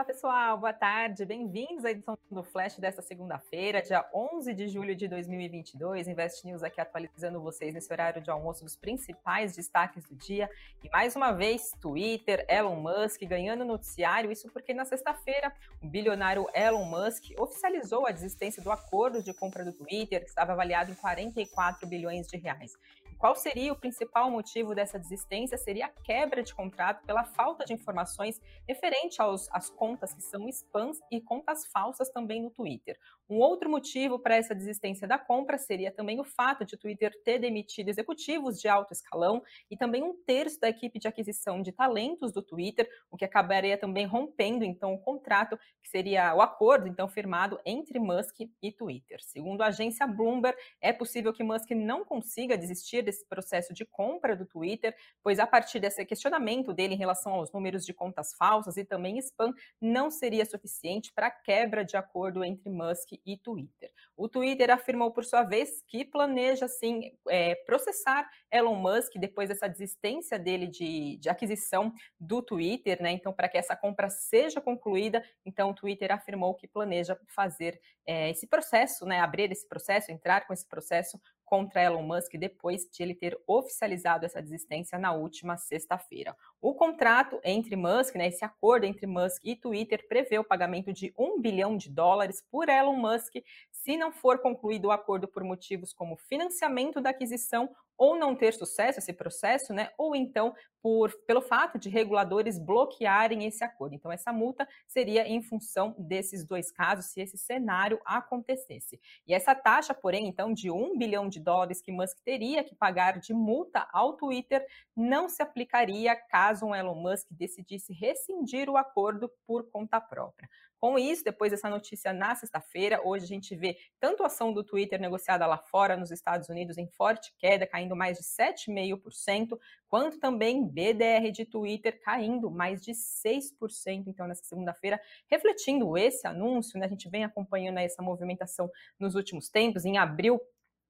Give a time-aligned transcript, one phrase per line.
[0.00, 4.96] Olá, pessoal, boa tarde, bem-vindos à edição do Flash desta segunda-feira, dia 11 de julho
[4.96, 6.08] de 2022.
[6.08, 10.48] Invest News aqui atualizando vocês nesse horário de almoço dos principais destaques do dia.
[10.82, 15.52] E mais uma vez, Twitter, Elon Musk ganhando noticiário, isso porque na sexta-feira
[15.82, 20.52] o bilionário Elon Musk oficializou a desistência do acordo de compra do Twitter, que estava
[20.52, 22.72] avaliado em 44 bilhões de reais.
[23.20, 25.58] Qual seria o principal motivo dessa desistência?
[25.58, 30.48] Seria a quebra de contrato pela falta de informações referente aos, às contas que são
[30.48, 32.98] spams e contas falsas também no Twitter.
[33.28, 37.12] Um outro motivo para essa desistência da compra seria também o fato de o Twitter
[37.22, 41.72] ter demitido executivos de alto escalão e também um terço da equipe de aquisição de
[41.72, 46.88] talentos do Twitter, o que acabaria também rompendo então o contrato, que seria o acordo
[46.88, 49.22] então firmado entre Musk e Twitter.
[49.22, 54.36] Segundo a agência Bloomberg, é possível que Musk não consiga desistir desse processo de compra
[54.36, 58.76] do Twitter, pois a partir desse questionamento dele em relação aos números de contas falsas
[58.76, 63.90] e também spam, não seria suficiente para quebra de acordo entre Musk e Twitter.
[64.16, 69.68] O Twitter afirmou, por sua vez, que planeja, sim, é, processar Elon Musk depois dessa
[69.68, 73.10] desistência dele de, de aquisição do Twitter, né?
[73.10, 78.30] Então, para que essa compra seja concluída, então o Twitter afirmou que planeja fazer é,
[78.30, 79.20] esse processo, né?
[79.20, 81.20] Abrir esse processo, entrar com esse processo
[81.50, 86.36] contra Elon Musk depois de ele ter oficializado essa desistência na última sexta-feira.
[86.62, 91.12] O contrato entre Musk, né, esse acordo entre Musk e Twitter, prevê o pagamento de
[91.18, 93.34] um bilhão de dólares por Elon Musk
[93.82, 98.54] se não for concluído o acordo por motivos como financiamento da aquisição ou não ter
[98.54, 99.90] sucesso esse processo, né?
[99.98, 103.94] Ou então por pelo fato de reguladores bloquearem esse acordo.
[103.94, 108.98] Então essa multa seria em função desses dois casos, se esse cenário acontecesse.
[109.26, 113.18] E essa taxa, porém, então de um bilhão de dólares que Musk teria que pagar
[113.18, 119.30] de multa ao Twitter não se aplicaria caso um Elon Musk decidisse rescindir o acordo
[119.46, 120.48] por conta própria.
[120.80, 124.64] Com isso, depois dessa notícia na sexta-feira, hoje a gente vê tanto a ação do
[124.64, 130.18] Twitter negociada lá fora, nos Estados Unidos, em forte queda, caindo mais de 7,5%, quanto
[130.18, 134.98] também BDR de Twitter caindo mais de 6%, então, nessa segunda-feira,
[135.30, 136.86] refletindo esse anúncio, né?
[136.86, 139.84] A gente vem acompanhando essa movimentação nos últimos tempos.
[139.84, 140.40] Em abril,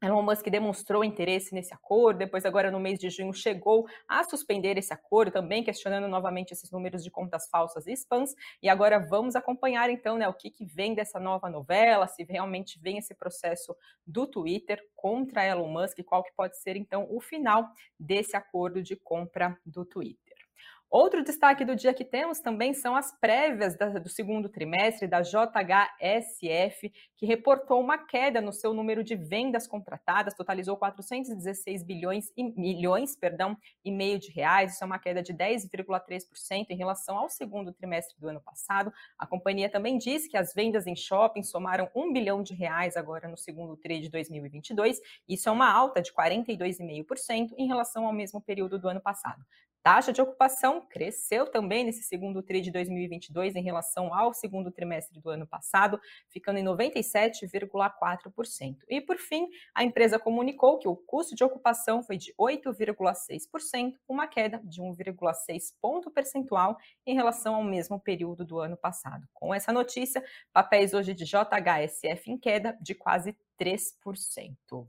[0.00, 4.78] Elon Musk demonstrou interesse nesse acordo, depois agora no mês de junho chegou a suspender
[4.78, 8.32] esse acordo, também questionando novamente esses números de contas falsas e spams,
[8.62, 12.78] e agora vamos acompanhar então né, o que, que vem dessa nova novela, se realmente
[12.78, 13.76] vem esse processo
[14.06, 18.94] do Twitter contra Elon Musk, qual que pode ser então o final desse acordo de
[18.94, 20.27] compra do Twitter.
[20.90, 26.90] Outro destaque do dia que temos também são as prévias do segundo trimestre da JHSF,
[27.14, 33.14] que reportou uma queda no seu número de vendas contratadas, totalizou 416 bilhões e milhões,
[33.14, 33.54] perdão,
[33.84, 38.18] e meio de reais, isso é uma queda de 10,3% em relação ao segundo trimestre
[38.18, 38.90] do ano passado.
[39.18, 43.28] A companhia também diz que as vendas em shopping somaram 1 bilhão de reais agora
[43.28, 48.40] no segundo tri de 2022, isso é uma alta de 42,5% em relação ao mesmo
[48.40, 49.44] período do ano passado.
[49.82, 55.18] Taxa de ocupação cresceu também nesse segundo TRI de 2022 em relação ao segundo trimestre
[55.20, 58.76] do ano passado, ficando em 97,4%.
[58.88, 64.26] E por fim, a empresa comunicou que o custo de ocupação foi de 8,6%, uma
[64.26, 69.26] queda de 1,6 ponto percentual em relação ao mesmo período do ano passado.
[69.32, 70.22] Com essa notícia,
[70.52, 74.86] papéis hoje de JHSF em queda de quase 3%.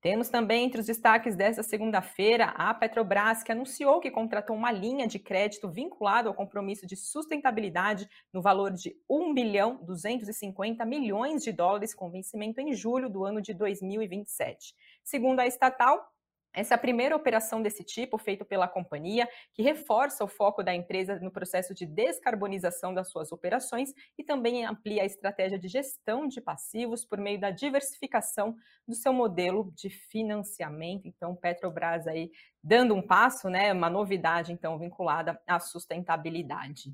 [0.00, 5.08] Temos também entre os destaques desta segunda-feira a Petrobras, que anunciou que contratou uma linha
[5.08, 11.50] de crédito vinculado ao compromisso de sustentabilidade no valor de 1 bilhão 250 milhões de
[11.50, 14.72] dólares, com vencimento em julho do ano de 2027.
[15.02, 16.08] Segundo a estatal,
[16.54, 20.74] essa é a primeira operação desse tipo feita pela companhia, que reforça o foco da
[20.74, 26.26] empresa no processo de descarbonização das suas operações e também amplia a estratégia de gestão
[26.26, 31.06] de passivos por meio da diversificação do seu modelo de financiamento.
[31.06, 32.30] Então, Petrobras aí
[32.62, 36.92] dando um passo, né, uma novidade então vinculada à sustentabilidade.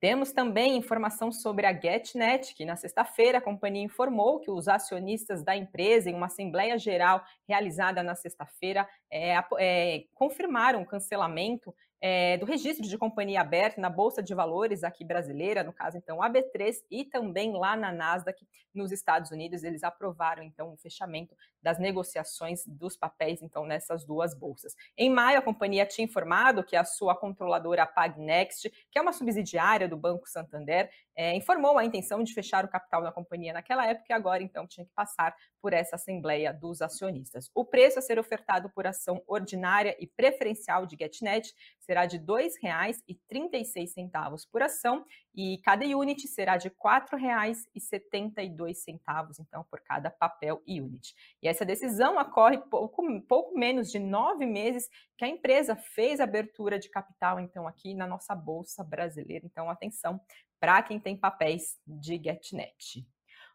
[0.00, 5.44] Temos também informação sobre a GetNet, que na sexta-feira a companhia informou que os acionistas
[5.44, 12.38] da empresa, em uma assembleia geral realizada na sexta-feira, é, é, confirmaram o cancelamento é,
[12.38, 16.30] do registro de companhia aberta na Bolsa de Valores aqui brasileira, no caso, então, a
[16.30, 18.42] B3, e também lá na Nasdaq,
[18.74, 24.34] nos Estados Unidos, eles aprovaram, então, o fechamento das negociações dos papéis, então, nessas duas
[24.34, 24.74] bolsas.
[24.96, 29.88] Em maio, a companhia tinha informado que a sua controladora Pagnext, que é uma subsidiária
[29.88, 34.06] do Banco Santander, é, informou a intenção de fechar o capital da companhia naquela época
[34.10, 37.50] e agora, então, tinha que passar por essa assembleia dos acionistas.
[37.54, 42.24] O preço a ser ofertado por ação ordinária e preferencial de GetNet será de R$
[42.24, 45.04] 2,36 por ação
[45.34, 51.14] e cada unit será de R$ 4,72, então, por cada papel unit.
[51.42, 56.24] E essa decisão ocorre pouco, pouco menos de nove meses que a empresa fez a
[56.24, 59.46] abertura de capital, então, aqui na nossa Bolsa Brasileira.
[59.46, 60.20] Então, atenção
[60.58, 63.06] para quem tem papéis de GetNet.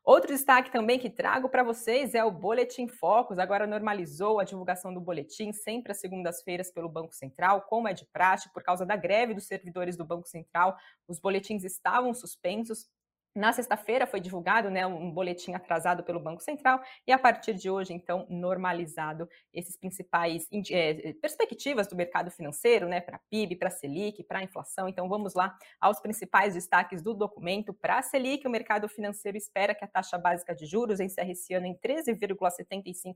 [0.06, 3.40] Outro destaque também que trago para vocês é o Boletim Focus.
[3.40, 8.06] Agora normalizou a divulgação do boletim sempre às segundas-feiras pelo Banco Central, como é de
[8.14, 10.78] praxe, por causa da greve dos servidores do Banco Central.
[11.08, 12.88] Os boletins estavam suspensos.
[13.36, 17.70] Na sexta-feira foi divulgado né, um boletim atrasado pelo Banco Central e a partir de
[17.70, 24.24] hoje, então, normalizado esses principais é, perspectivas do mercado financeiro, né, para PIB, para Selic,
[24.24, 24.88] para inflação.
[24.88, 27.74] Então, vamos lá aos principais destaques do documento.
[27.74, 31.54] Para a Selic, o mercado financeiro espera que a taxa básica de juros encerre esse
[31.54, 33.16] ano em 13,75%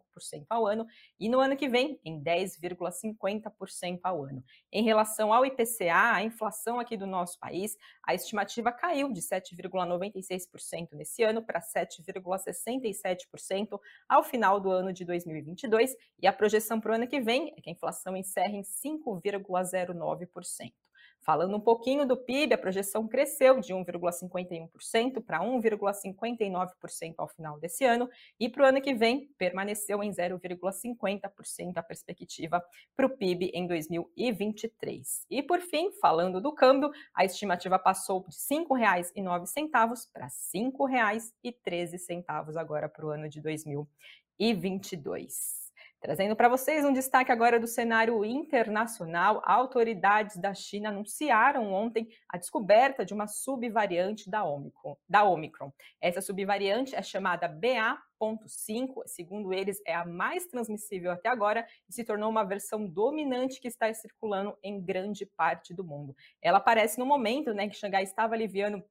[0.50, 0.86] ao ano
[1.18, 4.44] e no ano que vem em 10,50% ao ano.
[4.70, 10.09] Em relação ao IPCA, a inflação aqui do nosso país, a estimativa caiu de 7,90
[10.10, 16.92] 56% nesse ano para 7,67% ao final do ano de 2022, e a projeção para
[16.92, 20.74] o ano que vem é que a inflação encerre em 5,09%.
[21.22, 27.84] Falando um pouquinho do PIB, a projeção cresceu de 1,51% para 1,59% ao final desse
[27.84, 32.64] ano, e para o ano que vem permaneceu em 0,50% a perspectiva
[32.96, 35.26] para o PIB em 2023.
[35.30, 38.34] E por fim, falando do câmbio, a estimativa passou de R$
[38.66, 45.69] 5,09 para R$ 5,13 agora para o ano de 2022.
[46.02, 52.38] Trazendo para vocês um destaque agora do cenário internacional, autoridades da China anunciaram ontem a
[52.38, 54.96] descoberta de uma subvariante da Omicron.
[55.10, 55.74] Da Omicron.
[56.00, 62.06] Essa subvariante é chamada BA.5, segundo eles, é a mais transmissível até agora e se
[62.06, 66.16] tornou uma versão dominante que está circulando em grande parte do mundo.
[66.42, 68.82] Ela aparece no momento né, que Xangai estava aliviando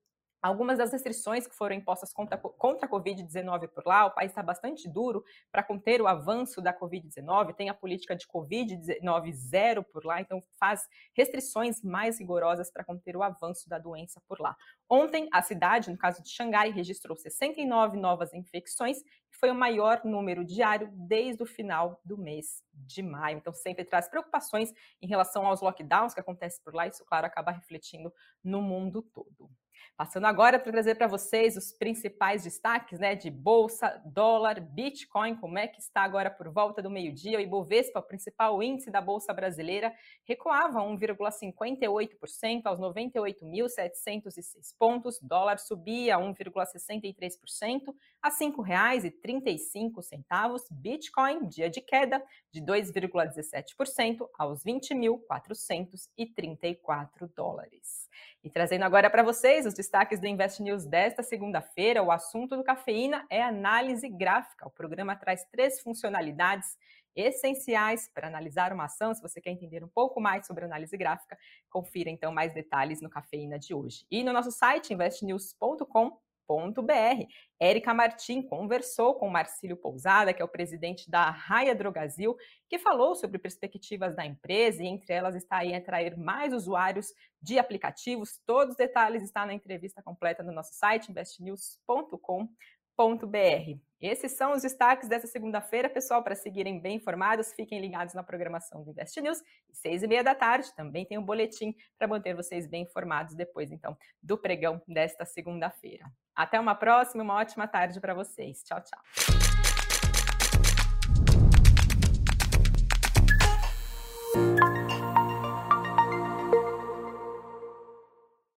[0.43, 4.06] algumas das restrições que foram impostas contra, contra a Covid-19 por lá.
[4.06, 8.26] O país está bastante duro para conter o avanço da Covid-19, tem a política de
[8.26, 14.23] Covid-19 zero por lá, então faz restrições mais rigorosas para conter o avanço da doença
[14.26, 14.56] por lá.
[14.88, 20.00] Ontem, a cidade, no caso de Xangai, registrou 69 novas infecções, que foi o maior
[20.05, 23.38] número diário desde o final do mês de maio.
[23.38, 27.50] Então, sempre traz preocupações em relação aos lockdowns que acontecem por lá, isso, claro, acaba
[27.50, 28.12] refletindo
[28.43, 29.50] no mundo todo.
[29.97, 35.59] Passando agora para trazer para vocês os principais destaques né, de bolsa, dólar, Bitcoin, como
[35.59, 37.39] é que está agora por volta do meio-dia.
[37.39, 39.93] O Ibovespa, o principal índice da bolsa brasileira,
[40.25, 45.19] recuava 1,58% aos 98.706 pontos.
[45.21, 50.69] Dólar subia 1,63% a R$ 5,35.
[50.71, 52.23] Bitcoin, dia de queda
[52.53, 58.09] de 2,17% aos 20.434 dólares.
[58.43, 62.65] E trazendo agora para vocês os destaques do Invest News desta segunda-feira, o assunto do
[62.65, 64.67] cafeína é análise gráfica.
[64.67, 66.76] O programa traz três funcionalidades
[67.15, 69.15] essenciais para analisar uma ação.
[69.15, 71.38] Se você quer entender um pouco mais sobre análise gráfica,
[71.69, 74.06] confira então mais detalhes no cafeína de hoje.
[74.11, 76.19] E no nosso site investnews.com
[76.49, 77.27] www.raia.com.br.
[77.61, 82.37] Érica Martim conversou com Marcílio Pousada, que é o presidente da Raia Drogazil,
[82.69, 87.12] que falou sobre perspectivas da empresa e entre elas está em atrair mais usuários
[87.43, 88.41] de aplicativos.
[88.46, 93.78] Todos os detalhes estão na entrevista completa no nosso site investnews.com.br www.investnews.com.br.
[94.00, 98.82] Esses são os destaques dessa segunda-feira, pessoal, para seguirem bem informados, fiquem ligados na programação
[98.84, 99.40] do Invest News.
[99.69, 103.34] E seis e meia da tarde também tem um boletim para manter vocês bem informados
[103.34, 106.05] depois, então, do pregão desta segunda-feira.
[106.34, 108.62] Até uma próxima, uma ótima tarde para vocês.
[108.62, 109.78] Tchau, tchau.